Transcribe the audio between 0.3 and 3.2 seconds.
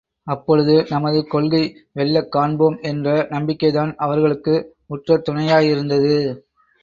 அப்பொழுது நமது கொள்கை வெல்லக் காண்போம் என்ற